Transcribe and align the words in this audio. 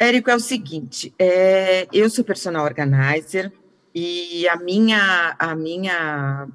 Érico, 0.00 0.30
é 0.30 0.36
o 0.36 0.40
seguinte, 0.40 1.12
é, 1.18 1.88
eu 1.92 2.08
sou 2.08 2.24
personal 2.24 2.64
organizer 2.64 3.52
e 3.92 4.48
a 4.48 4.56
minha, 4.56 5.34
a 5.36 5.56
minha 5.56 6.46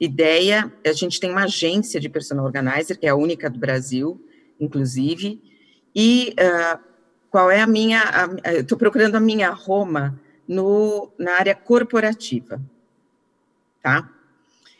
ideia, 0.00 0.72
a 0.84 0.92
gente 0.92 1.20
tem 1.20 1.30
uma 1.30 1.44
agência 1.44 2.00
de 2.00 2.08
personal 2.08 2.44
organizer, 2.44 2.98
que 2.98 3.06
é 3.06 3.10
a 3.10 3.14
única 3.14 3.48
do 3.48 3.56
Brasil, 3.56 4.20
inclusive, 4.58 5.40
e 5.94 6.34
uh, 6.40 6.78
qual 7.30 7.48
é 7.52 7.60
a 7.60 7.68
minha, 7.68 8.02
estou 8.46 8.76
procurando 8.76 9.14
a 9.14 9.20
minha 9.20 9.50
Roma 9.50 10.20
no, 10.46 11.12
na 11.16 11.34
área 11.34 11.54
corporativa, 11.54 12.60
tá? 13.80 14.10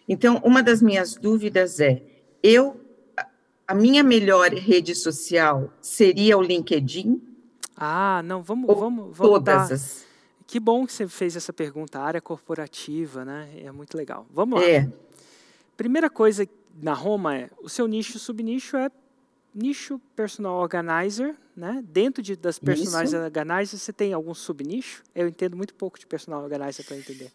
Então, 0.08 0.40
uma 0.44 0.60
das 0.60 0.82
minhas 0.82 1.14
dúvidas 1.14 1.78
é, 1.78 2.02
eu, 2.42 2.80
a 3.64 3.74
minha 3.74 4.02
melhor 4.02 4.50
rede 4.50 4.94
social 4.96 5.72
seria 5.80 6.36
o 6.36 6.42
LinkedIn? 6.42 7.28
Ah, 7.78 8.22
não, 8.24 8.42
vamos, 8.42 8.66
vamos, 8.66 9.16
vamos 9.16 9.18
todas 9.18 9.68
dar... 9.68 9.74
as... 9.74 10.06
Que 10.46 10.58
bom 10.58 10.86
que 10.86 10.92
você 10.92 11.06
fez 11.06 11.36
essa 11.36 11.52
pergunta, 11.52 11.98
a 11.98 12.02
área 12.02 12.20
corporativa, 12.20 13.24
né? 13.24 13.48
É 13.62 13.70
muito 13.70 13.96
legal. 13.96 14.26
Vamos 14.30 14.60
lá. 14.60 14.66
É. 14.66 14.88
Primeira 15.76 16.10
coisa 16.10 16.48
na 16.80 16.92
Roma 16.92 17.36
é, 17.36 17.50
o 17.60 17.68
seu 17.68 17.86
nicho, 17.86 18.18
subnicho 18.18 18.76
é 18.76 18.90
nicho 19.54 20.00
personal 20.14 20.56
organizer, 20.58 21.34
né? 21.56 21.82
Dentro 21.88 22.22
de, 22.22 22.36
das 22.36 22.58
personal 22.58 23.04
Isso. 23.04 23.16
organizers, 23.16 23.82
você 23.82 23.92
tem 23.92 24.12
algum 24.12 24.34
subnicho? 24.34 25.02
Eu 25.14 25.28
entendo 25.28 25.56
muito 25.56 25.74
pouco 25.74 25.98
de 25.98 26.06
personal 26.06 26.42
organizer 26.42 26.84
para 26.84 26.96
entender. 26.96 27.30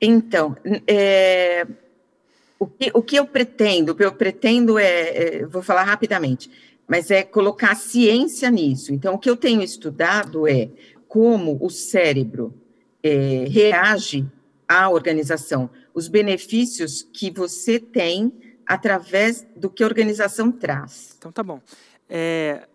Então, 0.00 0.56
é, 0.86 1.66
o, 2.58 2.66
que, 2.66 2.90
o 2.94 3.02
que 3.02 3.16
eu 3.16 3.26
pretendo, 3.26 3.92
o 3.92 3.94
que 3.94 4.04
eu 4.04 4.12
pretendo 4.12 4.78
é, 4.78 5.40
é, 5.40 5.46
vou 5.46 5.62
falar 5.62 5.84
rapidamente, 5.84 6.50
mas 6.90 7.08
é 7.08 7.22
colocar 7.22 7.76
ciência 7.76 8.50
nisso. 8.50 8.92
Então, 8.92 9.14
o 9.14 9.18
que 9.18 9.30
eu 9.30 9.36
tenho 9.36 9.62
estudado 9.62 10.48
é 10.48 10.68
como 11.06 11.56
o 11.64 11.70
cérebro 11.70 12.52
é, 13.00 13.44
reage 13.48 14.26
à 14.68 14.90
organização, 14.90 15.70
os 15.94 16.08
benefícios 16.08 17.08
que 17.12 17.30
você 17.30 17.78
tem 17.78 18.32
através 18.66 19.46
do 19.54 19.70
que 19.70 19.84
a 19.84 19.86
organização 19.86 20.50
traz. 20.50 21.14
Então, 21.16 21.30
tá 21.30 21.44
bom. 21.44 21.60
É, 22.08 22.66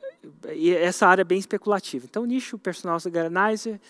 essa 0.80 1.06
área 1.08 1.22
é 1.22 1.26
bem 1.26 1.38
especulativa. 1.38 2.06
Então, 2.10 2.26
nicho 2.26 2.58
personal 2.58 2.98
organizer 3.06 3.82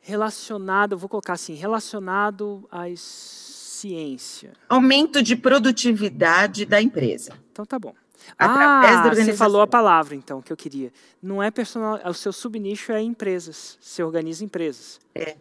relacionado, 0.00 0.96
vou 0.96 1.08
colocar 1.08 1.32
assim, 1.32 1.54
relacionado 1.54 2.68
à 2.70 2.84
ciência. 2.96 4.52
Aumento 4.68 5.20
de 5.20 5.34
produtividade 5.34 6.64
da 6.64 6.80
empresa. 6.80 7.32
Então, 7.50 7.66
tá 7.66 7.80
bom. 7.80 7.94
Através 8.38 8.92
ah, 8.92 9.02
da 9.02 9.08
organização. 9.08 9.24
você 9.24 9.36
falou 9.36 9.60
a 9.60 9.66
palavra, 9.66 10.14
então, 10.14 10.40
que 10.40 10.52
eu 10.52 10.56
queria. 10.56 10.92
Não 11.22 11.42
é 11.42 11.50
personal, 11.50 12.00
o 12.04 12.14
seu 12.14 12.32
subnicho 12.32 12.92
é 12.92 13.00
empresas. 13.00 13.78
Você 13.80 14.02
organiza 14.02 14.44
empresas. 14.44 15.00
É. 15.14 15.36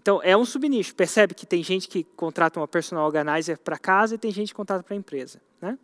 Então, 0.00 0.20
é 0.22 0.36
um 0.36 0.44
subnicho. 0.44 0.94
Percebe 0.94 1.34
que 1.34 1.44
tem 1.44 1.62
gente 1.62 1.88
que 1.88 2.04
contrata 2.04 2.58
uma 2.58 2.66
personal 2.66 3.04
organizer 3.04 3.58
para 3.58 3.78
casa 3.78 4.14
e 4.14 4.18
tem 4.18 4.30
gente 4.30 4.48
que 4.48 4.54
contrata 4.54 4.82
para 4.82 4.96
empresa, 4.96 5.40
né? 5.60 5.78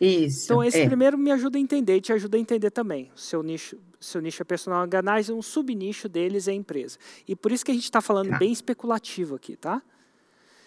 Isso. 0.00 0.44
Então, 0.44 0.62
esse 0.62 0.80
é. 0.80 0.86
primeiro 0.86 1.16
me 1.16 1.32
ajuda 1.32 1.58
a 1.58 1.60
entender 1.60 1.96
e 1.96 2.00
te 2.00 2.12
ajuda 2.12 2.36
a 2.36 2.40
entender 2.40 2.70
também. 2.70 3.10
O 3.14 3.18
seu 3.18 3.42
nicho, 3.42 3.78
seu 3.98 4.20
nicho 4.20 4.42
é 4.42 4.44
personal 4.44 4.82
organizer, 4.82 5.34
um 5.34 5.42
subnicho 5.42 6.08
deles 6.08 6.46
é 6.48 6.52
empresa. 6.52 6.98
E 7.26 7.34
por 7.34 7.50
isso 7.50 7.64
que 7.64 7.70
a 7.70 7.74
gente 7.74 7.84
está 7.84 8.00
falando 8.00 8.30
tá. 8.30 8.38
bem 8.38 8.52
especulativo 8.52 9.34
aqui, 9.34 9.56
tá? 9.56 9.82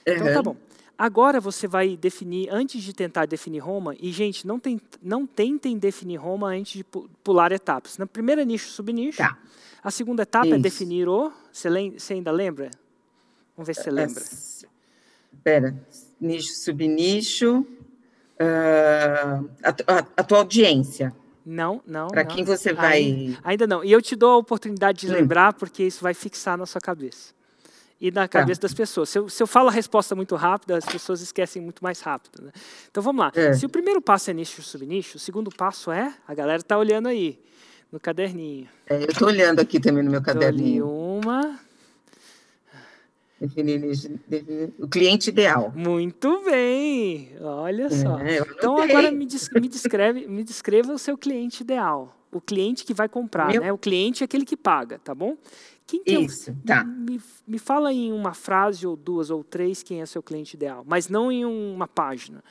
Então, 0.06 0.34
tá 0.34 0.42
bom. 0.42 0.56
Agora 1.00 1.40
você 1.40 1.66
vai 1.66 1.96
definir, 1.96 2.50
antes 2.52 2.84
de 2.84 2.92
tentar 2.92 3.26
definir 3.26 3.60
Roma, 3.60 3.96
e, 4.02 4.12
gente, 4.12 4.46
não, 4.46 4.60
tem, 4.60 4.82
não 5.02 5.26
tentem 5.26 5.78
definir 5.78 6.18
Roma 6.18 6.48
antes 6.50 6.74
de 6.74 6.84
pular 7.24 7.54
etapas. 7.54 7.98
Na 7.98 8.06
primeira 8.06 8.44
nicho, 8.44 8.70
subnicho. 8.70 9.20
Tá. 9.20 9.38
A 9.82 9.92
segunda 9.92 10.24
etapa 10.24 10.48
é 10.48 10.50
isso. 10.50 10.56
é 10.58 10.60
definir 10.60 11.08
o. 11.08 11.32
Você, 11.54 11.70
você 11.98 12.14
ainda 12.14 12.32
lembra? 12.32 12.70
Vamos 13.56 13.68
ver 13.68 13.76
se 13.76 13.84
você 13.84 13.92
lembra. 13.92 14.22
Espera, 14.22 15.74
nicho, 16.20 16.54
subnicho, 16.56 17.60
uh, 17.62 19.50
a, 19.64 19.70
a, 19.70 20.06
a, 20.18 20.24
tua 20.24 20.40
audiência. 20.40 21.16
Não, 21.46 21.82
não. 21.88 22.10
Para 22.10 22.26
quem 22.26 22.44
você 22.44 22.74
vai. 22.74 23.04
Ainda, 23.04 23.40
ainda, 23.42 23.68
não. 23.68 23.84
E 23.86 23.92
eu 23.92 24.02
te 24.02 24.18
dou 24.18 24.32
a 24.32 24.38
oportunidade 24.38 25.00
de 25.00 25.08
hum. 25.08 25.16
lembrar, 25.16 25.54
porque 25.54 25.84
isso 25.84 26.04
vai 26.04 26.14
fixar 26.14 26.58
na 26.58 26.66
sua 26.66 26.82
cabeça. 26.82 27.34
E 28.00 28.12
na 28.12 28.22
tá. 28.22 28.40
cabeça 28.40 28.62
tá. 28.62 28.68
das 28.68 28.74
pessoas. 28.74 29.10
Se 29.10 29.20
eu, 29.20 29.28
se 29.28 29.44
eu 29.44 29.48
falo 29.48 29.70
a 29.70 29.72
resposta 29.72 30.16
muito 30.16 30.36
rápida, 30.36 30.78
as 30.78 30.86
pessoas 30.86 31.22
esquecem 31.22 31.62
muito 31.62 31.84
mais 31.84 32.00
rápido. 32.00 32.44
Né? 32.44 32.52
Então 32.90 33.04
vamos 33.04 33.20
lá. 33.20 33.32
É. 33.36 33.54
Se 33.54 33.66
o 33.66 33.70
primeiro 33.70 34.02
passo 34.02 34.32
é 34.32 34.34
nicho 34.34 34.62
subnicho, 34.62 35.18
o 35.18 35.20
segundo 35.20 35.50
passo 35.50 35.92
é. 35.92 36.14
A 36.28 36.34
galera 36.34 36.62
está 36.62 36.78
olhando 36.78 37.08
aí, 37.08 37.40
no 37.92 38.00
caderninho. 38.00 38.68
É, 38.88 39.04
eu 39.04 39.10
estou 39.10 39.28
olhando 39.28 39.60
aqui 39.60 39.80
também 39.80 40.04
no 40.04 40.12
meu 40.12 40.22
caderninho. 40.22 40.90
Uma, 40.90 41.60
Definir, 43.40 43.80
definir, 44.28 44.74
o 44.78 44.88
cliente 44.88 45.30
ideal. 45.30 45.72
Muito 45.74 46.44
bem, 46.44 47.32
olha 47.40 47.86
é, 47.86 47.90
só. 47.90 48.20
então 48.52 48.78
agora 48.78 49.10
me, 49.12 49.20
me, 49.20 49.70
descreve, 49.70 50.28
me 50.28 50.44
descreva 50.44 50.92
o 50.92 51.00
seu 51.00 51.18
cliente 51.18 51.64
ideal. 51.64 52.18
O 52.34 52.42
cliente 52.42 52.84
que 52.84 52.94
vai 52.94 53.08
comprar, 53.08 53.48
Meu... 53.48 53.62
né? 53.62 53.72
O 53.72 53.78
cliente 53.78 54.24
é 54.24 54.26
aquele 54.26 54.44
que 54.44 54.58
paga, 54.58 55.00
tá 55.00 55.16
bom? 55.16 55.38
Quem 55.90 56.04
que 56.04 56.12
Isso, 56.12 56.52
é 56.52 56.54
o... 56.54 56.56
tá. 56.68 56.84
Me, 56.84 57.20
me 57.48 57.58
fala 57.58 57.92
em 57.92 58.14
uma 58.14 58.32
frase 58.36 58.86
ou 58.86 58.96
duas 58.96 59.32
ou 59.32 59.44
três 59.44 59.82
quem 59.82 60.02
é 60.02 60.06
seu 60.06 60.22
cliente 60.22 60.56
ideal, 60.56 60.84
mas 60.88 61.10
não 61.10 61.32
em 61.32 61.44
uma 61.44 61.88
página. 61.88 62.44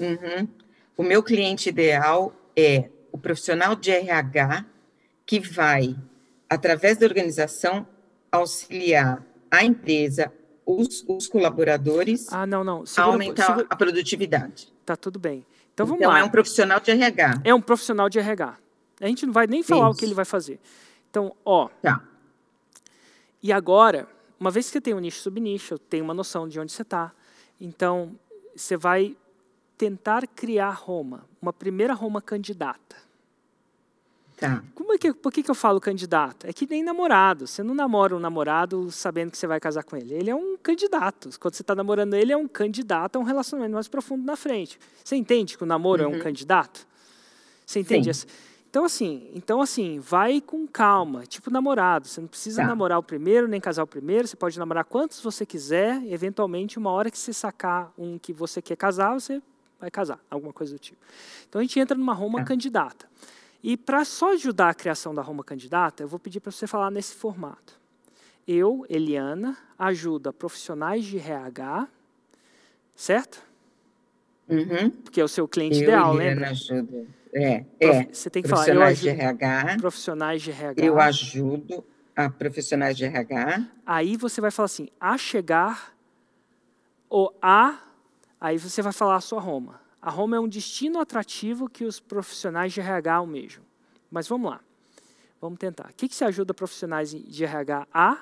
Uhum. 0.00 0.48
O 0.96 1.02
meu 1.02 1.22
cliente 1.22 1.68
ideal 1.68 2.32
é 2.56 2.88
o 3.12 3.18
profissional 3.18 3.76
de 3.76 3.90
RH 3.90 4.64
que 5.26 5.38
vai, 5.38 5.94
através 6.48 6.96
da 6.96 7.04
organização, 7.04 7.86
auxiliar 8.32 9.22
a 9.50 9.62
empresa, 9.62 10.32
os, 10.64 11.04
os 11.06 11.26
colaboradores, 11.26 12.32
ah, 12.32 12.46
não, 12.46 12.64
não. 12.64 12.86
Segura, 12.86 13.12
aumentar 13.12 13.46
segura... 13.46 13.66
a 13.68 13.76
produtividade. 13.76 14.72
Tá 14.86 14.96
tudo 14.96 15.18
bem. 15.18 15.44
Então 15.74 15.84
vamos 15.84 16.00
então, 16.00 16.12
lá. 16.12 16.20
é 16.20 16.24
um 16.24 16.30
profissional 16.30 16.80
de 16.80 16.90
RH. 16.90 17.42
É 17.44 17.54
um 17.54 17.60
profissional 17.60 18.08
de 18.08 18.18
RH. 18.18 18.56
A 19.00 19.06
gente 19.06 19.26
não 19.26 19.34
vai 19.34 19.46
nem 19.46 19.62
falar 19.62 19.88
Isso. 19.88 19.96
o 19.96 19.98
que 19.98 20.04
ele 20.06 20.14
vai 20.14 20.24
fazer. 20.24 20.58
Então, 21.10 21.34
ó. 21.44 21.68
Tá. 21.82 22.07
E 23.42 23.52
agora, 23.52 24.08
uma 24.38 24.50
vez 24.50 24.66
que 24.66 24.72
você 24.72 24.80
tem 24.80 24.94
um 24.94 24.98
nicho 24.98 25.20
subnicho, 25.20 25.78
tem 25.78 26.02
uma 26.02 26.14
noção 26.14 26.48
de 26.48 26.58
onde 26.58 26.72
você 26.72 26.82
está, 26.82 27.12
então 27.60 28.18
você 28.54 28.76
vai 28.76 29.16
tentar 29.76 30.26
criar 30.26 30.70
Roma, 30.70 31.24
uma 31.40 31.52
primeira 31.52 31.94
Roma 31.94 32.20
candidata. 32.20 32.96
Tá. 34.36 34.62
Como 34.72 34.92
é 34.92 34.98
que, 34.98 35.12
por 35.12 35.32
que, 35.32 35.42
que 35.42 35.50
eu 35.50 35.54
falo 35.54 35.80
candidato? 35.80 36.46
É 36.46 36.52
que 36.52 36.64
nem 36.64 36.82
namorado. 36.82 37.46
Você 37.46 37.60
não 37.60 37.74
namora 37.74 38.14
um 38.14 38.20
namorado 38.20 38.88
sabendo 38.90 39.32
que 39.32 39.38
você 39.38 39.48
vai 39.48 39.58
casar 39.58 39.82
com 39.82 39.96
ele. 39.96 40.14
Ele 40.14 40.30
é 40.30 40.34
um 40.34 40.56
candidato. 40.56 41.28
Quando 41.40 41.54
você 41.54 41.62
está 41.62 41.74
namorando 41.74 42.14
ele, 42.14 42.32
é 42.32 42.36
um 42.36 42.46
candidato 42.46 43.16
a 43.16 43.18
um 43.18 43.24
relacionamento 43.24 43.74
mais 43.74 43.88
profundo 43.88 44.24
na 44.24 44.36
frente. 44.36 44.78
Você 45.02 45.16
entende 45.16 45.56
que 45.56 45.64
o 45.64 45.66
namoro 45.66 46.04
uhum. 46.04 46.10
é 46.10 46.12
um 46.12 46.16
uhum. 46.18 46.22
candidato? 46.22 46.86
Você 47.66 47.80
entende? 47.80 48.14
Sim. 48.14 48.26
Então 48.70 48.84
assim, 48.84 49.30
então 49.34 49.62
assim, 49.62 49.98
vai 49.98 50.40
com 50.40 50.66
calma, 50.66 51.24
tipo 51.24 51.50
namorado. 51.50 52.06
Você 52.06 52.20
não 52.20 52.28
precisa 52.28 52.62
tá. 52.62 52.68
namorar 52.68 52.98
o 52.98 53.02
primeiro 53.02 53.48
nem 53.48 53.60
casar 53.60 53.82
o 53.82 53.86
primeiro. 53.86 54.28
Você 54.28 54.36
pode 54.36 54.58
namorar 54.58 54.84
quantos 54.84 55.20
você 55.20 55.46
quiser. 55.46 56.02
Eventualmente, 56.06 56.78
uma 56.78 56.90
hora 56.90 57.10
que 57.10 57.18
você 57.18 57.32
sacar 57.32 57.92
um 57.96 58.18
que 58.18 58.32
você 58.32 58.60
quer 58.60 58.76
casar, 58.76 59.14
você 59.14 59.42
vai 59.80 59.90
casar, 59.90 60.20
alguma 60.30 60.52
coisa 60.52 60.74
do 60.74 60.78
tipo. 60.78 60.98
Então 61.48 61.60
a 61.60 61.64
gente 61.64 61.78
entra 61.80 61.96
numa 61.96 62.12
Roma 62.12 62.40
tá. 62.40 62.44
candidata. 62.44 63.08
E 63.62 63.76
para 63.76 64.04
só 64.04 64.34
ajudar 64.34 64.70
a 64.70 64.74
criação 64.74 65.14
da 65.14 65.22
Roma 65.22 65.42
candidata, 65.42 66.02
eu 66.02 66.08
vou 66.08 66.18
pedir 66.18 66.40
para 66.40 66.52
você 66.52 66.66
falar 66.66 66.90
nesse 66.90 67.14
formato. 67.14 67.78
Eu, 68.46 68.86
Eliana, 68.88 69.56
ajuda 69.78 70.32
profissionais 70.32 71.04
de 71.04 71.18
RH, 71.18 71.88
certo? 72.94 73.42
Uhum. 74.48 74.90
Porque 74.90 75.20
é 75.20 75.24
o 75.24 75.28
seu 75.28 75.46
cliente 75.46 75.78
eu, 75.78 75.82
ideal, 75.82 76.14
Eliana, 76.14 76.30
lembra? 76.30 76.50
Ajuda. 76.50 77.06
É, 77.32 77.64
é. 77.80 78.04
Você 78.04 78.30
tem 78.30 78.42
que 78.42 78.48
falar, 78.48 78.68
eu 78.68 78.82
ajudo 78.82 79.02
de 79.02 79.08
RH, 79.08 79.76
profissionais 79.80 80.42
de 80.42 80.50
RH. 80.50 80.84
Eu 80.84 81.00
ajudo 81.00 81.84
a 82.16 82.28
profissionais 82.28 82.96
de 82.96 83.04
RH. 83.04 83.64
Aí 83.86 84.16
você 84.16 84.40
vai 84.40 84.50
falar 84.50 84.66
assim, 84.66 84.88
a 85.00 85.16
chegar 85.16 85.96
ou 87.08 87.36
a, 87.40 87.78
aí 88.40 88.58
você 88.58 88.82
vai 88.82 88.92
falar 88.92 89.16
a 89.16 89.20
sua 89.20 89.40
Roma. 89.40 89.80
A 90.00 90.10
Roma 90.10 90.36
é 90.36 90.40
um 90.40 90.48
destino 90.48 91.00
atrativo 91.00 91.68
que 91.68 91.84
os 91.84 92.00
profissionais 92.00 92.72
de 92.72 92.80
RH 92.80 93.14
almejam. 93.14 93.62
Mas 94.10 94.26
vamos 94.28 94.50
lá. 94.50 94.60
Vamos 95.40 95.58
tentar. 95.58 95.90
O 95.90 95.94
que, 95.94 96.08
que 96.08 96.14
se 96.14 96.24
ajuda 96.24 96.52
profissionais 96.52 97.10
de 97.10 97.44
RH 97.44 97.86
a? 97.92 98.18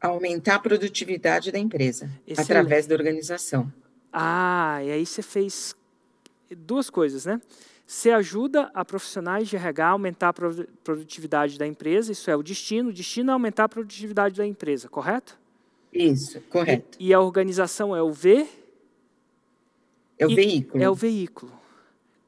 Aumentar 0.00 0.56
a 0.56 0.58
produtividade 0.58 1.52
da 1.52 1.58
empresa 1.58 2.10
Excelente. 2.26 2.40
através 2.40 2.86
da 2.86 2.94
organização. 2.94 3.72
Ah, 4.12 4.80
e 4.82 4.90
aí 4.90 5.06
você 5.06 5.22
fez 5.22 5.74
duas 6.54 6.90
coisas, 6.90 7.26
né? 7.26 7.40
Você 7.86 8.10
ajuda 8.10 8.70
a 8.72 8.84
profissionais 8.84 9.48
de 9.48 9.56
RH 9.56 9.86
a 9.86 9.90
aumentar 9.90 10.28
a 10.28 10.32
produtividade 10.84 11.58
da 11.58 11.66
empresa, 11.66 12.12
isso 12.12 12.30
é 12.30 12.36
o 12.36 12.42
destino. 12.42 12.90
O 12.90 12.92
destino 12.92 13.30
é 13.30 13.32
aumentar 13.32 13.64
a 13.64 13.68
produtividade 13.68 14.36
da 14.36 14.46
empresa, 14.46 14.88
correto? 14.88 15.38
Isso, 15.92 16.40
correto. 16.42 16.96
E, 16.98 17.08
e 17.08 17.14
a 17.14 17.20
organização 17.20 17.94
é 17.94 18.02
o 18.02 18.10
V 18.12 18.48
é 20.18 20.26
o 20.26 20.30
e 20.30 20.34
veículo. 20.34 20.82
É 20.82 20.88
o 20.88 20.94
veículo. 20.94 21.52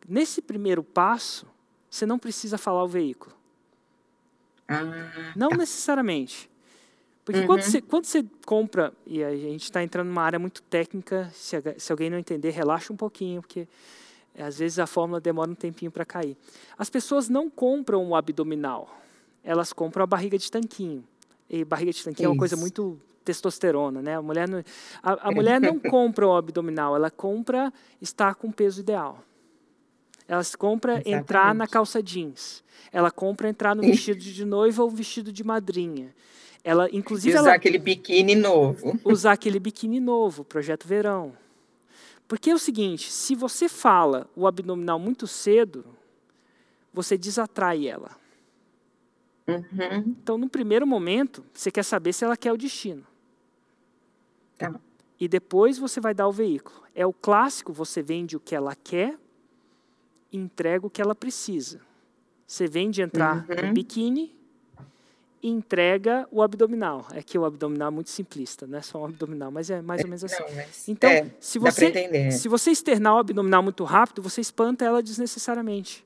Nesse 0.09 0.43
primeiro 0.43 0.83
passo, 0.83 1.47
você 1.89 2.05
não 2.05 2.19
precisa 2.19 2.59
falar 2.59 2.83
o 2.85 2.89
veículo. 2.89 3.35
Ah, 4.67 4.83
Não 5.37 5.51
tá. 5.51 5.57
necessariamente. 5.59 6.51
Porque 7.25 7.41
Uhum. 7.41 7.47
quando, 7.47 7.63
você, 7.63 7.81
quando 7.81 8.05
você 8.05 8.25
compra, 8.45 8.93
e 9.07 9.23
a 9.23 9.35
gente 9.35 9.63
está 9.63 9.83
entrando 9.83 10.09
numa 10.09 10.23
área 10.23 10.39
muito 10.39 10.61
técnica, 10.63 11.31
se, 11.33 11.57
se 11.79 11.93
alguém 11.93 12.11
não 12.11 12.19
entender, 12.19 12.51
relaxa 12.51 12.93
um 12.93 12.97
pouquinho, 12.97 13.41
porque 13.41 13.67
às 14.43 14.59
vezes 14.59 14.79
a 14.79 14.87
fórmula 14.87 15.21
demora 15.21 15.51
um 15.51 15.55
tempinho 15.55 15.91
para 15.91 16.05
cair. 16.05 16.37
As 16.77 16.91
pessoas 16.91 17.29
não 17.29 17.49
compram 17.49 18.05
o 18.09 18.17
abdominal, 18.17 18.89
elas 19.43 19.73
compram 19.73 20.05
a 20.05 20.07
barriga 20.07 20.37
de 20.39 20.51
tanquinho. 20.51 21.05
E 21.49 21.65
barriga 21.65 21.93
de 21.93 22.03
tanquinho 22.03 22.27
é 22.27 22.31
uma 22.31 22.39
coisa 22.39 22.55
Isso. 22.55 22.61
muito 22.63 22.99
testosterona, 23.25 24.03
né? 24.03 24.17
A 24.17 24.23
mulher 24.23 24.49
não, 24.49 24.65
a, 25.03 25.29
a 25.29 25.33
mulher 25.33 25.61
não 25.61 25.79
compra 25.81 26.27
o 26.27 26.35
abdominal, 26.37 26.97
ela 26.97 27.11
compra 27.11 27.73
estar 28.01 28.35
com 28.35 28.49
o 28.49 28.53
peso 28.53 28.81
ideal. 28.81 29.23
Ela 30.27 30.43
compra 30.59 30.99
entrar 31.05 31.55
na 31.55 31.65
Exatamente. 31.65 31.71
calça 31.71 32.03
jeans. 32.03 32.65
Ela 32.91 33.11
compra 33.11 33.49
entrar 33.49 33.77
no 33.77 33.83
vestido 33.87 34.21
de 34.21 34.45
noiva 34.45 34.83
ou 34.83 34.91
vestido 34.91 35.31
de 35.31 35.45
madrinha. 35.45 36.15
Ela, 36.63 36.89
E 36.91 36.97
inclusive, 36.97 37.37
usar 37.39 37.49
ela 37.49 37.57
aquele 37.57 37.79
biquíni 37.79 38.35
novo. 38.35 38.99
usar 39.05 39.33
aquele 39.33 39.59
biquíni 39.61 40.01
novo, 40.01 40.43
projeto 40.45 40.89
verão. 40.89 41.35
Porque 42.27 42.51
é 42.51 42.55
o 42.55 42.59
seguinte, 42.59 43.11
se 43.11 43.35
você 43.35 43.69
fala 43.69 44.29
o 44.35 44.47
abdominal 44.47 44.99
muito 44.99 45.27
cedo, 45.27 45.85
você 46.93 47.19
desatrai 47.19 47.87
ela. 47.87 48.17
Uhum, 49.47 50.15
Então, 50.23 50.39
no 50.39 50.49
primeiro 50.49 50.87
momento, 50.87 51.45
você 51.53 51.71
quer 51.71 51.83
saber 51.83 52.13
se 52.15 52.25
ela 52.25 52.37
quer 52.37 52.53
o 52.53 52.57
destino. 52.57 53.07
tá. 54.57 54.81
E 55.21 55.29
depois 55.29 55.79
você 55.79 56.01
vai 56.01 56.15
dar 56.15 56.27
o 56.27 56.33
veículo. 56.33 56.83
É 56.95 57.07
o 57.07 57.13
clássico, 57.13 57.73
você 57.73 58.03
vende 58.03 58.37
o 58.37 58.41
que 58.41 58.55
ela 58.55 58.75
quer 58.75 59.19
e 60.33 60.37
entrega 60.37 60.87
o 60.87 60.91
que 60.91 61.01
ela 61.01 61.15
precisa. 61.15 61.81
Você 62.47 62.67
vende 62.67 63.01
entrar 63.03 63.47
no 63.49 63.69
Uhum. 63.69 63.73
biquíni 63.75 64.35
e 65.45 65.49
entrega 65.51 66.27
o 66.31 66.41
abdominal. 66.43 67.07
É 67.13 67.23
que 67.23 67.39
o 67.39 67.45
abdominal 67.45 67.89
é 67.89 67.91
muito 67.91 68.09
simplista, 68.09 68.67
não 68.67 68.79
é 68.79 68.81
só 68.81 69.03
um 69.03 69.05
abdominal, 69.05 69.51
mas 69.51 69.69
é 69.69 69.83
mais 69.83 70.01
ou 70.03 70.09
menos 70.09 70.25
assim. 70.25 70.43
Não, 70.43 70.65
Então, 70.89 71.11
é, 71.11 71.27
se 71.39 71.59
dá 71.59 71.71
você 71.71 72.31
se 72.33 72.49
você 72.49 72.71
externar 72.71 73.15
o 73.15 73.19
abdominal 73.19 73.63
muito 73.63 73.85
rápido, 73.85 74.23
você 74.23 74.41
espanta 74.41 74.87
ela 74.87 75.03
desnecessariamente 75.03 76.03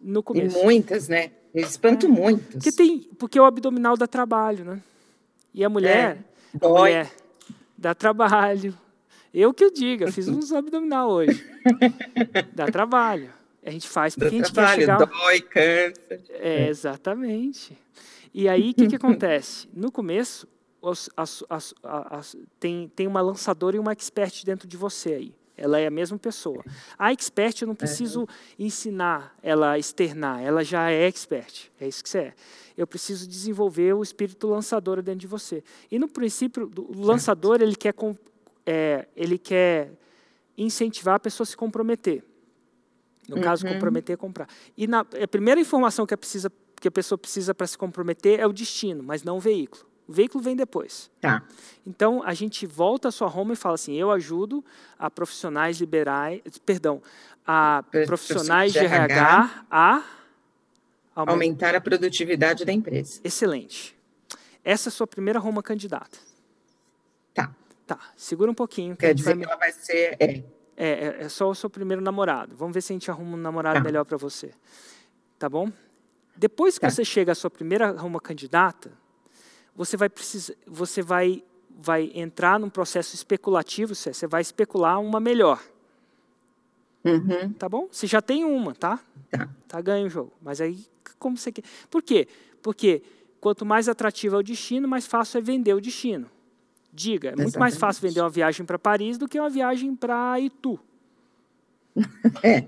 no 0.00 0.18
E 0.18 0.22
começo. 0.24 0.58
muitas, 0.64 1.06
né? 1.08 1.30
Eu 1.54 1.62
espanto 1.62 2.08
muitas. 2.08 2.54
Porque 2.54 2.72
tem, 2.72 2.98
porque 3.16 3.38
o 3.38 3.44
abdominal 3.44 3.96
dá 3.96 4.08
trabalho, 4.08 4.64
né? 4.64 4.82
E 5.54 5.64
a 5.64 5.68
mulher, 5.68 6.18
a 6.54 6.58
Dói. 6.58 6.78
mulher 6.80 7.10
dá 7.78 7.94
trabalho. 7.94 8.76
Eu 9.32 9.54
que 9.54 9.62
eu 9.62 9.70
diga, 9.70 10.10
fiz 10.10 10.26
uns 10.26 10.50
abdominal 10.52 11.08
hoje. 11.08 11.40
dá 12.52 12.66
trabalho. 12.66 13.30
A 13.64 13.70
gente 13.70 13.88
faz 13.88 14.14
Dá 14.16 14.26
porque 14.26 14.36
a 14.36 14.38
gente 14.42 14.52
trabalho, 14.52 14.78
quer 14.78 14.80
chegar. 14.80 15.06
dói, 15.06 15.40
cansa. 15.40 16.20
É, 16.30 16.68
exatamente. 16.68 17.76
E 18.38 18.48
aí, 18.50 18.70
o 18.72 18.74
que, 18.74 18.86
que 18.88 18.96
acontece? 18.96 19.66
No 19.72 19.90
começo, 19.90 20.46
os- 20.82 21.08
as- 21.16 21.42
as- 21.48 21.74
a- 21.82 22.18
as- 22.18 22.36
tem, 22.60 22.86
tem 22.94 23.06
uma 23.06 23.22
lançadora 23.22 23.76
e 23.76 23.78
uma 23.78 23.92
expert 23.92 24.44
dentro 24.44 24.68
de 24.68 24.76
você 24.76 25.14
aí. 25.14 25.34
Ela 25.56 25.80
é 25.80 25.86
a 25.86 25.90
mesma 25.90 26.18
pessoa. 26.18 26.62
A 26.98 27.12
expert, 27.12 27.62
eu 27.62 27.66
não 27.66 27.74
preciso 27.74 28.28
ensinar 28.58 29.34
ela 29.42 29.70
a 29.70 29.78
externar, 29.78 30.42
ela 30.42 30.62
já 30.62 30.90
é 30.90 31.06
expert. 31.06 31.72
É 31.80 31.88
isso 31.88 32.02
que 32.02 32.10
você 32.10 32.18
é. 32.18 32.34
Eu 32.76 32.86
preciso 32.86 33.26
desenvolver 33.26 33.94
o 33.94 34.02
espírito 34.02 34.46
lançador 34.48 35.00
dentro 35.00 35.20
de 35.20 35.26
você. 35.26 35.64
E 35.90 35.98
no 35.98 36.08
princípio, 36.08 36.70
o 36.76 37.00
lançador, 37.02 37.62
ele 37.62 37.74
quer, 37.74 37.94
é, 38.66 39.08
ele 39.16 39.38
quer 39.38 39.92
incentivar 40.58 41.14
a 41.14 41.20
pessoa 41.20 41.44
a 41.44 41.46
se 41.46 41.56
comprometer. 41.56 42.22
No 43.26 43.40
caso, 43.40 43.66
Uhum. 43.66 43.72
comprometer 43.72 44.12
é 44.12 44.16
comprar. 44.18 44.48
E 44.76 44.86
na, 44.86 45.00
a 45.00 45.26
primeira 45.28 45.58
informação 45.58 46.04
que 46.04 46.12
a, 46.12 46.18
precisa, 46.18 46.52
que 46.80 46.88
a 46.88 46.90
pessoa 46.90 47.18
precisa 47.18 47.54
para 47.54 47.66
se 47.66 47.76
comprometer 47.76 48.40
é 48.40 48.46
o 48.46 48.52
destino, 48.52 49.02
mas 49.02 49.22
não 49.22 49.36
o 49.36 49.40
veículo. 49.40 49.84
O 50.08 50.12
veículo 50.12 50.42
vem 50.42 50.54
depois. 50.54 51.10
Tá. 51.20 51.42
Então, 51.84 52.22
a 52.22 52.32
gente 52.32 52.64
volta 52.66 53.08
à 53.08 53.10
sua 53.10 53.26
Roma 53.26 53.54
e 53.54 53.56
fala 53.56 53.74
assim: 53.74 53.94
eu 53.96 54.10
ajudo 54.10 54.64
a 54.98 55.10
profissionais 55.10 55.80
liberais, 55.80 56.40
perdão, 56.64 57.02
a 57.44 57.82
profissionais 58.06 58.72
de 58.72 58.78
RH 58.78 59.66
a 59.70 60.02
aumentar. 61.14 61.32
Aumentar 61.32 61.74
a 61.74 61.80
produtividade 61.80 62.64
da 62.64 62.72
empresa. 62.72 63.20
Excelente. 63.24 63.96
Essa 64.62 64.88
é 64.88 64.90
a 64.90 64.92
sua 64.92 65.06
primeira 65.06 65.38
Roma 65.40 65.62
candidata. 65.62 66.18
Tá. 67.34 67.52
Tá, 67.86 67.98
segura 68.16 68.50
um 68.50 68.54
pouquinho. 68.54 68.96
Quer 68.96 69.08
gente 69.16 69.22
vai 69.24 69.34
dizer 69.34 69.44
que 69.44 69.50
ela 69.50 69.58
vai 69.58 69.72
ser. 69.72 70.16
É, 70.20 70.42
É, 70.76 70.88
é, 70.88 71.16
é 71.24 71.28
só 71.28 71.48
o 71.48 71.54
seu 71.54 71.70
primeiro 71.70 72.02
namorado. 72.02 72.54
Vamos 72.54 72.74
ver 72.74 72.80
se 72.82 72.92
a 72.92 72.94
gente 72.94 73.10
arruma 73.10 73.36
um 73.36 73.40
namorado 73.40 73.78
Tá. 73.78 73.84
melhor 73.84 74.04
para 74.04 74.16
você. 74.18 74.50
Tá 75.38 75.48
bom? 75.48 75.70
Depois 76.36 76.78
que 76.78 76.82
Tá. 76.86 76.90
você 76.90 77.04
chega 77.04 77.32
à 77.32 77.34
sua 77.34 77.50
primeira 77.50 77.90
Roma 77.92 78.20
candidata, 78.20 78.92
você 79.74 79.96
vai 79.96 80.08
precisar, 80.08 80.54
você 80.66 81.02
vai 81.02 81.42
vai 81.78 82.10
entrar 82.14 82.58
num 82.58 82.70
processo 82.70 83.14
especulativo, 83.14 83.94
você 83.94 84.12
você 84.12 84.26
vai 84.26 84.40
especular 84.40 84.98
uma 85.00 85.20
melhor, 85.20 85.62
uhum, 87.04 87.52
tá 87.52 87.68
bom? 87.68 87.86
Você 87.90 88.06
já 88.06 88.22
tem 88.22 88.44
uma, 88.44 88.74
tá? 88.74 88.98
tá. 89.30 89.48
Tá 89.68 89.80
ganho 89.80 90.06
o 90.06 90.10
jogo. 90.10 90.32
Mas 90.40 90.60
aí 90.60 90.86
como 91.18 91.36
você 91.36 91.52
quer? 91.52 91.62
Por 91.90 92.02
quê? 92.02 92.26
Porque 92.62 93.02
quanto 93.40 93.64
mais 93.66 93.88
atrativo 93.88 94.36
é 94.36 94.38
o 94.38 94.42
destino, 94.42 94.88
mais 94.88 95.06
fácil 95.06 95.38
é 95.38 95.40
vender 95.40 95.74
o 95.74 95.80
destino. 95.80 96.30
Diga, 96.92 97.28
é 97.28 97.36
muito 97.36 97.58
mais 97.58 97.74
Exatamente. 97.74 97.78
fácil 97.78 98.08
vender 98.08 98.20
uma 98.22 98.30
viagem 98.30 98.64
para 98.64 98.78
Paris 98.78 99.18
do 99.18 99.28
que 99.28 99.38
uma 99.38 99.50
viagem 99.50 99.94
para 99.94 100.40
Itu, 100.40 100.80
É, 102.42 102.64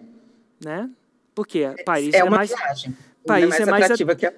né? 0.63 0.91
Porque 1.35 1.65
Paris 1.85 2.15
é 2.15 2.19
é, 2.19 2.25
uma 2.25 2.37
mais 2.37 2.51
viagem. 2.51 2.97
País 3.29 3.45
é 3.45 3.49
mais 3.49 3.61
é 3.61 3.71
mais 3.71 3.85
atrativa 3.85 4.15
que 4.17 4.27
a 4.27 4.33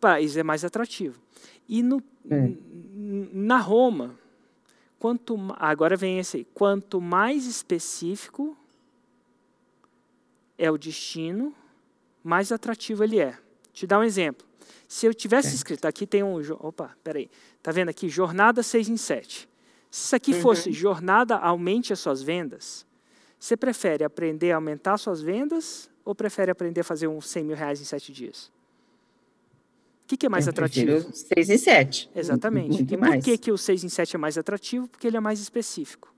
país 0.00 0.36
é 0.36 0.42
mais 0.42 0.64
atrativo. 0.64 1.18
E 1.68 1.82
no, 1.82 2.02
É. 2.30 2.34
n- 2.36 3.30
na 3.32 3.58
Roma, 3.58 4.14
quanto 4.98 5.36
ma- 5.36 5.56
agora 5.58 5.96
vem 5.96 6.18
esse 6.18 6.38
aí, 6.38 6.46
quanto 6.54 7.00
mais 7.00 7.46
específico 7.46 8.56
é 10.58 10.70
o 10.70 10.78
destino, 10.78 11.54
mais 12.22 12.50
atrativo 12.52 13.04
ele 13.04 13.18
é. 13.20 13.36
Te 13.72 13.86
dar 13.86 13.98
um 13.98 14.02
exemplo. 14.02 14.46
Se 14.88 15.06
eu 15.06 15.12
tivesse 15.14 15.48
Certo. 15.48 15.56
escrito 15.56 15.84
aqui 15.86 16.06
tem 16.06 16.22
um, 16.22 16.36
opa, 16.60 16.96
peraí, 17.02 17.28
tá 17.62 17.70
vendo 17.72 17.88
aqui 17.88 18.08
jornada 18.08 18.62
6 18.62 18.88
em 18.88 18.96
7. 18.96 19.48
Se 19.90 20.06
isso 20.06 20.16
aqui 20.16 20.32
Uhum. 20.34 20.40
fosse 20.40 20.72
jornada 20.72 21.36
aumente 21.36 21.92
as 21.92 21.98
suas 22.00 22.22
vendas, 22.22 22.86
você 23.38 23.56
prefere 23.56 24.04
aprender 24.04 24.52
a 24.52 24.56
aumentar 24.56 24.96
suas 24.98 25.20
vendas 25.20 25.90
ou 26.06 26.14
prefere 26.14 26.50
aprender 26.50 26.80
a 26.80 26.84
fazer 26.84 27.06
uns 27.08 27.28
100 27.28 27.44
mil 27.44 27.56
reais 27.56 27.80
em 27.80 27.84
7 27.84 28.10
dias? 28.12 28.50
O 30.04 30.08
que, 30.08 30.16
que 30.16 30.26
é 30.26 30.28
mais 30.28 30.46
Eu 30.46 30.50
atrativo? 30.50 30.86
prefiro 30.92 31.16
seis 31.16 31.48
e 31.50 31.58
sete. 31.58 32.08
Exatamente. 32.14 32.68
Muito 32.76 32.94
e 32.94 32.96
por 32.96 33.18
que, 33.18 33.36
que 33.36 33.50
o 33.50 33.58
6 33.58 33.82
em 33.82 33.88
7 33.88 34.14
é 34.14 34.18
mais 34.18 34.38
atrativo? 34.38 34.86
Porque 34.86 35.04
ele 35.04 35.16
é 35.16 35.20
mais 35.20 35.40
específico. 35.40 36.14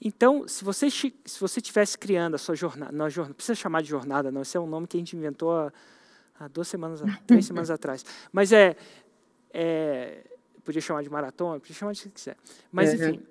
Então, 0.00 0.46
se 0.46 0.62
você 0.62 0.90
se 0.90 1.12
você 1.40 1.60
estivesse 1.60 1.96
criando 1.96 2.34
a 2.34 2.38
sua 2.38 2.54
jornada, 2.54 2.92
não, 2.92 3.08
jornada, 3.08 3.34
precisa 3.34 3.54
chamar 3.54 3.80
de 3.82 3.88
jornada, 3.88 4.30
não, 4.30 4.42
esse 4.42 4.54
é 4.54 4.60
um 4.60 4.66
nome 4.66 4.86
que 4.86 4.98
a 4.98 5.00
gente 5.00 5.16
inventou 5.16 5.50
há, 5.52 5.72
há 6.38 6.46
duas 6.48 6.68
semanas, 6.68 7.00
três 7.26 7.46
semanas 7.46 7.70
atrás. 7.70 8.04
Mas 8.30 8.52
é, 8.52 8.76
é, 9.50 10.22
podia 10.62 10.82
chamar 10.82 11.02
de 11.02 11.08
maratona, 11.08 11.58
podia 11.58 11.74
chamar 11.74 11.92
de 11.94 12.00
o 12.00 12.02
que 12.04 12.10
quiser. 12.10 12.36
Mas, 12.70 12.90
Uhum. 12.92 13.08
enfim, 13.08 13.22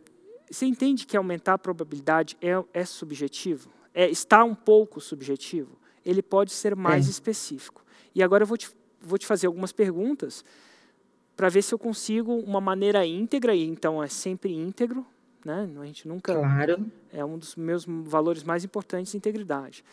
você 0.50 0.66
entende 0.66 1.06
que 1.06 1.16
aumentar 1.16 1.54
a 1.54 1.58
probabilidade 1.60 2.36
é, 2.42 2.54
é 2.74 2.86
subjetivo? 2.86 3.70
É, 3.94 4.10
está 4.10 4.44
um 4.44 4.56
pouco 4.56 5.00
subjetivo? 5.00 5.78
Ele 6.06 6.22
pode 6.22 6.52
ser 6.52 6.76
mais 6.76 7.08
É. 7.08 7.10
específico. 7.10 7.84
E 8.16 8.22
agora 8.24 8.44
eu 8.44 8.48
vou 8.48 8.58
te, 8.58 8.70
vou 9.02 9.18
te 9.18 9.26
fazer 9.26 9.48
algumas 9.48 9.72
perguntas 9.72 10.44
para 11.36 11.50
ver 11.50 11.62
se 11.62 11.74
eu 11.74 11.80
consigo 11.80 12.34
uma 12.36 12.62
maneira 12.62 13.06
íntegra, 13.06 13.56
e 13.56 13.64
então 13.64 14.04
é 14.04 14.08
sempre 14.08 14.54
íntegro, 14.54 15.06
né? 15.44 15.68
a 15.80 15.86
gente 15.86 16.08
nunca 16.08 16.34
Claro. 16.36 16.86
é 17.12 17.24
um 17.26 17.38
dos 17.38 17.56
meus 17.56 17.86
valores 17.86 18.44
mais 18.44 18.64
importantes, 18.64 19.16
integridade. 19.16 19.84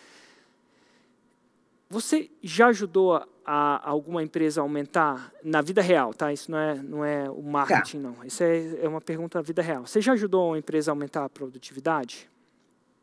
Você 1.89 2.31
já 2.43 2.69
ajudou 2.69 3.15
a, 3.17 3.27
a 3.45 3.89
alguma 3.91 4.23
empresa 4.23 4.61
a 4.61 4.63
aumentar 4.63 5.33
na 5.43 5.61
vida 5.61 5.83
real, 5.83 6.15
tá? 6.15 6.33
Isso 6.33 6.49
não 6.51 6.59
é 6.59 6.75
não 6.77 7.05
é 7.05 7.29
o 7.29 7.43
marketing 7.43 7.99
não. 7.99 8.15
Isso 8.25 8.45
é, 8.45 8.85
é 8.85 8.89
uma 8.89 9.01
pergunta 9.01 9.39
na 9.39 9.43
vida 9.43 9.61
real. 9.61 9.85
Você 9.87 10.01
já 10.01 10.13
ajudou 10.13 10.49
uma 10.51 10.59
empresa 10.59 10.91
a 10.91 10.93
aumentar 10.93 11.25
a 11.25 11.29
produtividade? 11.29 12.31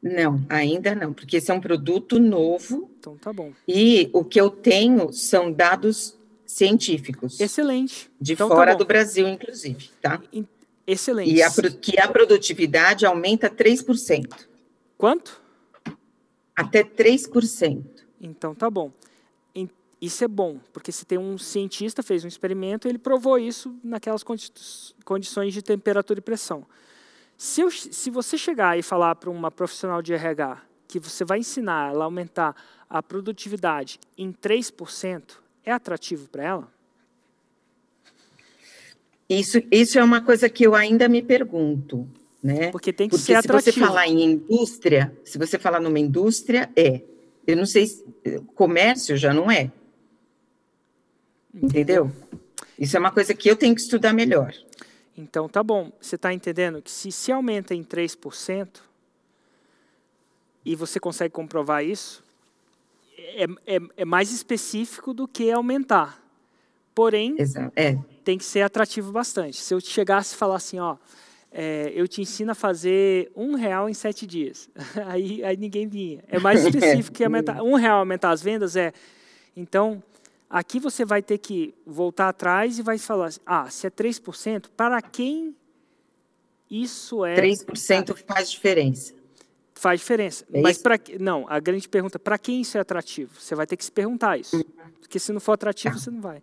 Não, 0.02 0.46
ainda 0.48 0.94
não, 0.94 1.12
porque 1.12 1.38
esse 1.38 1.50
é 1.50 1.54
um 1.54 1.60
produto 1.60 2.20
novo 2.20 2.90
Então 3.00 3.18
tá 3.18 3.34
bom. 3.34 3.52
e 3.68 4.10
o 4.14 4.24
que 4.24 4.40
eu 4.40 4.50
tenho 4.50 5.12
são 5.12 5.52
dados 5.52 6.16
científicos 6.46 7.40
Excelente. 7.40 8.10
de 8.22 8.34
então, 8.34 8.48
tá 8.48 8.56
fora 8.56 8.72
bom. 8.74 8.78
do 8.80 8.86
Brasil, 8.86 9.28
inclusive, 9.28 9.90
tá? 10.02 10.22
Excelente. 10.86 11.34
E 11.34 11.42
a, 11.42 11.50
que 11.82 12.00
a 12.00 12.08
produtividade 12.08 13.06
aumenta 13.06 13.50
3%, 13.50 14.48
Quanto? 14.98 15.42
até 16.56 16.84
3%. 16.84 17.84
Então 18.22 18.54
tá 18.56 18.70
bom. 18.70 18.92
Isso 20.00 20.24
é 20.24 20.28
bom, 20.28 20.60
porque 20.72 20.92
se 20.92 21.04
tem 21.08 21.18
um 21.18 21.40
cientista 21.40 22.04
fez 22.04 22.24
um 22.24 22.28
experimento, 22.28 22.88
ele 22.88 23.00
provou 23.00 23.40
isso 23.40 23.76
naquelas 23.84 24.22
condi- 24.22 24.52
condições 25.04 25.56
de 25.56 25.64
temperatura 25.64 26.20
e 26.20 26.22
pressão. 26.22 26.64
Se, 27.38 27.62
eu- 27.62 27.70
se 27.72 28.10
você 28.10 28.38
chegar 28.38 28.78
e 28.78 28.82
falar 28.82 29.16
para 29.16 29.30
uma 29.30 29.52
profissional 29.52 30.02
de 30.02 30.14
RH 30.14 30.62
que 30.88 31.00
você 31.00 31.24
vai 31.24 31.40
ensinar 31.40 31.92
ela 31.92 32.04
a 32.04 32.06
aumentar 32.06 32.56
a 32.90 33.04
produtividade 33.04 34.00
em 34.18 34.32
3% 34.32 35.40
é 35.64 35.72
atrativo 35.72 36.28
para 36.30 36.44
ela? 36.44 36.72
Isso, 39.30 39.62
isso 39.70 40.00
é 40.00 40.04
uma 40.04 40.22
coisa 40.22 40.50
que 40.50 40.66
eu 40.66 40.74
ainda 40.74 41.10
me 41.10 41.22
pergunto, 41.22 42.08
né? 42.42 42.72
Porque 42.72 42.94
tem 42.94 43.10
que 43.10 43.16
Porque 43.18 43.26
ser 43.26 43.36
atrativo. 43.36 43.72
se 43.74 43.80
você 43.80 43.86
falar 43.86 44.08
em 44.08 44.24
indústria, 44.24 45.16
se 45.26 45.38
você 45.38 45.60
falar 45.60 45.80
numa 45.82 46.00
indústria, 46.00 46.70
é. 46.76 47.02
Eu 47.46 47.56
não 47.58 47.66
sei, 47.66 47.88
se, 47.88 48.04
comércio 48.56 49.16
já 49.18 49.34
não 49.34 49.52
é. 49.52 49.70
Entendeu? 51.54 52.12
Isso 52.80 52.96
é 52.96 53.00
uma 53.00 53.12
coisa 53.12 53.34
que 53.34 53.50
eu 53.50 53.56
tenho 53.56 53.76
que 53.76 53.82
estudar 53.82 54.14
melhor. 54.14 54.54
Então, 55.18 55.50
tá 55.50 55.64
bom. 55.64 55.92
Você 56.00 56.16
está 56.16 56.34
entendendo 56.34 56.82
que 56.82 56.92
se 56.92 57.12
se 57.12 57.32
aumenta 57.32 57.74
em 57.74 57.84
3%, 57.84 58.82
e 60.68 60.76
você 60.76 61.00
consegue 61.00 61.34
comprovar 61.34 61.82
isso, 61.86 62.22
é, 63.18 63.46
é, 63.66 63.80
é 63.96 64.06
mais 64.06 64.34
específico 64.34 65.14
do 65.14 65.26
que 65.26 65.50
aumentar. 65.50 66.22
Porém, 66.94 67.38
é. 67.74 67.98
tem 68.26 68.38
que 68.38 68.44
ser 68.44 68.64
atrativo 68.64 69.10
bastante. 69.10 69.56
Se 69.56 69.74
eu 69.74 69.80
chegasse 69.80 70.36
e 70.36 70.38
falar 70.38 70.58
assim, 70.58 70.78
ó, 70.78 70.98
é, 71.54 71.94
eu 71.96 72.06
te 72.06 72.22
ensino 72.22 72.52
a 72.52 72.56
fazer 72.56 73.32
um 73.34 73.56
real 73.56 73.88
em 73.88 73.94
sete 73.94 74.28
dias, 74.28 74.70
aí, 75.08 75.42
aí 75.42 75.56
ninguém 75.56 75.88
vinha. 75.88 76.22
É 76.28 76.38
mais 76.38 76.60
específico 76.66 77.16
que 77.16 77.24
aumentar. 77.24 77.64
Um 77.64 77.76
real 77.76 78.00
aumentar 78.00 78.32
as 78.32 78.42
vendas 78.42 78.76
é. 78.76 78.92
Então, 79.56 80.04
aqui 80.50 80.80
você 80.80 81.06
vai 81.06 81.22
ter 81.22 81.38
que 81.38 81.74
voltar 81.86 82.30
atrás 82.30 82.80
e 82.80 82.82
vai 82.82 82.98
falar 82.98 83.28
assim, 83.28 83.40
ah, 83.46 83.70
se 83.70 83.88
é 83.88 83.90
3%, 83.90 84.70
para 84.76 85.02
quem 85.02 85.56
isso 86.70 87.26
é. 87.26 87.36
3% 87.36 88.16
faz 88.26 88.52
diferença. 88.52 89.14
Faz 89.74 90.00
diferença. 90.00 90.46
É 90.52 90.62
Mas 90.62 90.78
para 90.80 91.00
não, 91.20 91.46
a 91.48 91.60
grande 91.60 91.88
pergunta, 91.88 92.18
para 92.18 92.38
quem 92.38 92.62
isso 92.62 92.78
é 92.78 92.82
atrativo? 92.82 93.40
Você 93.40 93.56
vai 93.56 93.68
ter 93.68 93.78
que 93.78 93.86
se 93.86 93.92
perguntar 93.92 94.38
isso. 94.38 94.64
Porque 95.00 95.20
se 95.20 95.32
não 95.32 95.40
for 95.40 95.54
atrativo, 95.54 95.98
você 95.98 96.10
não 96.10 96.22
vai. 96.22 96.42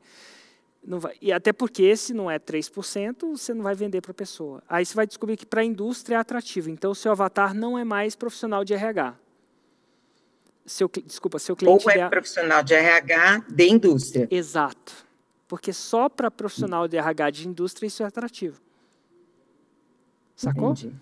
Não 0.87 1.00
vai. 1.00 1.16
E 1.20 1.32
até 1.32 1.52
porque 1.52 1.96
se 1.96 2.14
não 2.14 2.30
é 2.30 2.38
3%, 2.38 3.37
você 3.37 3.52
não 3.52 3.62
vai 3.62 3.75
vender 3.75 4.00
para 4.00 4.12
a 4.12 4.14
pessoa. 4.14 4.62
Aí 4.68 4.87
você 4.87 4.94
vai 4.94 5.06
descobrir 5.06 5.37
que 5.37 5.46
para 5.46 5.62
a 5.62 5.64
indústria 5.64 6.16
é 6.16 6.18
atrativo. 6.18 6.70
Então 6.70 6.92
o 6.92 6.94
seu 6.94 7.11
avatar 7.11 7.54
não 7.54 7.78
é 7.78 7.84
mais 7.84 8.14
profissional 8.14 8.64
de 8.64 8.73
RH. 8.73 9.18
Seu, 10.66 10.90
desculpa, 11.04 11.38
seu 11.38 11.54
cliente 11.54 11.85
Ou 11.85 11.90
é 11.90 12.04
de... 12.04 12.11
profissional 12.11 12.62
de 12.62 12.75
RH 12.75 13.44
de 13.49 13.68
indústria. 13.68 14.28
Exato. 14.30 15.04
Porque 15.47 15.73
só 15.73 16.09
para 16.09 16.30
profissional 16.30 16.88
de 16.88 16.97
RH 16.97 17.30
de 17.30 17.49
indústria 17.49 17.87
isso 17.87 18.02
é 18.02 18.06
atrativo. 18.06 18.61
Sacou? 20.35 20.71
Entendi. 20.73 20.94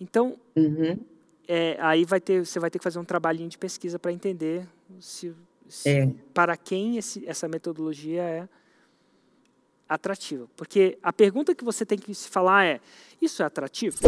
Então, 0.00 0.36
uhum 0.56 0.98
é, 1.46 1.76
aí 1.80 2.04
vai 2.04 2.20
ter, 2.20 2.44
você 2.44 2.58
vai 2.58 2.70
ter 2.70 2.78
que 2.78 2.84
fazer 2.84 2.98
um 2.98 3.04
trabalhinho 3.04 3.48
de 3.48 3.58
pesquisa 3.58 3.98
para 3.98 4.12
entender 4.12 4.66
se, 5.00 5.34
se 5.68 5.88
é. 5.88 6.10
para 6.32 6.56
quem 6.56 6.96
esse, 6.96 7.26
essa 7.26 7.46
metodologia 7.48 8.22
é 8.22 8.48
atrativa. 9.88 10.48
Porque 10.56 10.98
a 11.02 11.12
pergunta 11.12 11.54
que 11.54 11.64
você 11.64 11.84
tem 11.84 11.98
que 11.98 12.14
se 12.14 12.28
falar 12.28 12.64
é: 12.64 12.80
isso 13.20 13.42
é 13.42 13.46
atrativo? 13.46 13.98